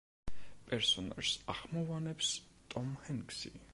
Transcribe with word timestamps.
პერსონაჟს 0.69 1.33
ახმოვანებს 1.55 2.31
ტომ 2.75 2.91
ჰენქსი. 3.05 3.55